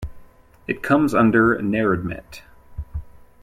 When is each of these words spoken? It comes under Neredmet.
It 0.65 0.81
comes 0.81 1.13
under 1.13 1.55
Neredmet. 1.59 2.41